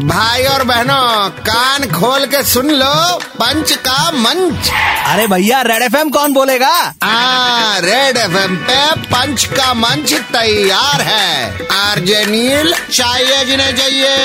भाई 0.00 0.42
और 0.44 0.64
बहनों 0.64 1.28
कान 1.30 1.84
खोल 1.84 2.26
के 2.26 2.44
सुन 2.44 2.70
लो 2.70 3.18
पंच 3.18 3.72
का 3.72 4.10
मंच। 4.10 4.70
अरे 5.06 5.26
भैया 5.26 5.62
रेड 5.62 5.82
एफएम 5.82 6.08
कौन 6.08 6.32
बोलेगा? 6.32 6.94
आ, 7.02 7.78
रेड 7.78 8.16
एफएम 8.16 8.56
पे 8.56 9.00
पंच 9.00 9.44
का 9.44 9.74
मंच 9.74 10.14
तैयार 10.14 11.00
है। 11.00 11.58
आरजे 11.72 12.26
नील 12.26 12.74
चाहिए 12.92 13.44
जिन्हें 13.44 13.76
चाहिए। 13.76 14.16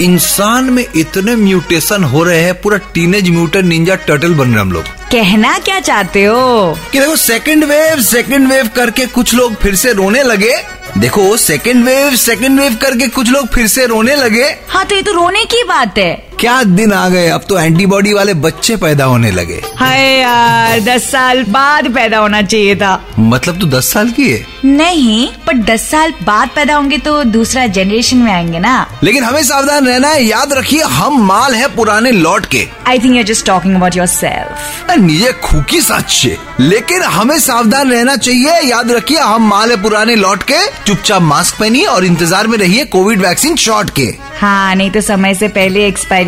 इंसान 0.00 0.64
में 0.64 0.86
इतने 0.96 1.36
म्यूटेशन 1.36 2.04
हो 2.04 2.24
रहे 2.24 2.40
हैं 2.40 2.60
पूरा 2.60 2.78
टीनेज 2.78 3.30
म्यूटेंट 3.30 3.64
निंजा 3.64 3.94
टर्टल 3.94 4.34
बन 4.34 4.50
रहे 4.50 4.60
हम 4.60 4.72
लोग। 4.72 4.84
कहना 4.84 5.58
क्या 5.58 5.80
चाहते 5.80 6.24
हो? 6.24 6.78
कि 6.92 7.00
देखो 7.00 7.16
सेकंड 7.16 7.64
वेव 7.64 8.02
सेकंड 8.02 8.48
वेव 8.48 8.70
करके 8.76 9.06
कुछ 9.06 9.34
लोग 9.34 9.54
फिर 9.54 9.74
से 9.74 9.92
रोने 9.92 10.22
लगे 10.22 10.77
देखो 10.96 11.36
सेकंड 11.36 11.84
वेव 11.84 12.14
सेकंड 12.16 12.60
वेव 12.60 12.74
करके 12.74 13.08
कुछ 13.08 13.30
लोग 13.30 13.48
फिर 13.48 13.66
से 13.66 13.86
रोने 13.86 14.16
लगे। 14.16 14.44
हाँ 14.68 14.84
तो 14.86 14.94
ये 14.94 15.02
तो 15.02 15.12
रोने 15.12 15.44
की 15.44 15.62
बात 15.62 15.98
है। 15.98 16.27
क्या 16.40 16.62
दिन 16.64 16.92
आ 16.92 17.08
गए? 17.08 17.28
अब 17.28 17.44
तो 17.48 17.58
एंटीबॉडी 17.58 18.12
वाले 18.12 18.34
बच्चे 18.36 18.76
पैदा 18.76 19.04
होने 19.04 19.30
लगे। 19.30 19.60
हाय 19.76 20.02
यार 20.18 20.80
दस 20.80 21.10
साल 21.10 21.42
बाद 21.44 21.88
पैदा 21.94 22.18
होना 22.18 22.42
चाहिए 22.42 22.76
था। 22.76 22.92
मतलब 23.18 23.58
तू 23.60 23.66
दस 23.68 23.92
साल 23.92 24.10
की 24.10 24.30
है? 24.30 24.44
नहीं 24.64 25.26
पर 25.46 25.56
दस 25.64 25.88
साल 25.90 26.12
बाद 26.22 26.48
पैदा 26.54 26.74
होंगे 26.74 26.98
तो 26.98 27.22
दूसरा 27.26 27.66
जनरेशन 27.68 28.16
में 28.16 28.32
आएँगे 28.32 28.58
ना। 28.58 28.86
लेकिन 29.02 29.24
हमें 29.24 29.42
सावधान 29.42 29.86
रहना 29.86 30.08
है 30.08 30.24
याद 30.24 30.52
रखिए 30.52 30.82
हम 30.82 31.20
माल 31.26 31.54
है 31.54 31.68
पुराने 31.76 32.12
लौट 32.12 32.46
के। 32.46 32.66
I 32.86 32.98
think 32.98 33.16
you 33.16 33.22
just 33.22 33.46
talking 33.46 33.74
about 33.76 33.96
yourself 34.06 35.10
ये 35.10 35.32
खूकी 35.42 35.80
सच 35.80 36.22
है। 36.24 36.36
लेकिन 36.60 37.02
हमें 37.02 37.38
सावधान 37.38 37.90
रहना 37.90 38.16
चाहिए 38.18 38.60
याद 38.68 38.90
रखिए 38.92 39.18
हम 39.18 39.48
माल 39.48 39.70
है 39.70 39.82
पुराने 39.82 40.14
लौट 40.14 40.42
के। 40.42 40.66
चुपचाप 40.86 41.22
मास्क 41.22 41.58
पहनिए 41.60 41.84
और 41.86 42.04
इंतज़ार 42.04 42.46
में 42.46 42.58
रहिए 42.58 42.84
कोविड 42.86 43.20
वैक्सीन 43.20 43.56
शॉट 43.56 43.90
के। 43.90 44.08
हाँ 44.40 44.74
नहीं 44.74 44.90
तो 44.90 45.00
समय 45.00 45.34
से 45.34 45.48
पहले 45.48 45.86
एक्सपायरी 45.86 46.27